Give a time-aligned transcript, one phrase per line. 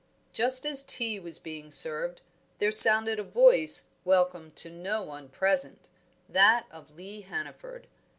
[0.33, 2.21] Just as tea was being served,
[2.57, 5.89] there sounded a voice welcome to no one present,
[6.27, 7.85] that of Lee Hannaford.